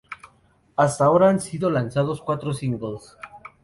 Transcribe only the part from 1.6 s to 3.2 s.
lanzados cuatro singles.